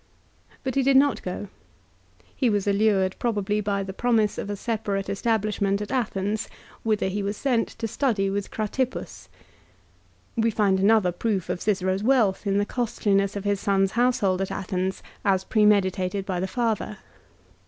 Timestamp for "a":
4.49-4.55